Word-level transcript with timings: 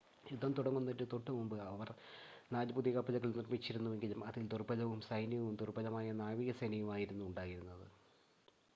യുദ്ധം 0.25 0.51
തുടങ്ങുന്നതിന് 0.51 1.05
തൊട്ടുമുമ്പ് 1.11 1.55
അവർ 1.63 1.89
നാല് 2.51 2.71
പുതിയ 2.73 2.91
കപ്പലുകൾ 2.93 3.29
നിർമ്മിച്ചിരുന്നെങ്കിലും 3.35 4.21
അതിൽ 4.23 4.45
ദുർബലമായ 4.47 5.01
സൈന്യവും 5.09 5.53
ദുർബലമായ 5.55 6.11
നാവികസേനയും 6.21 6.89
ആയിരുന്നു 6.91 7.25
ഉണ്ടായിരുന്നത് 7.25 7.85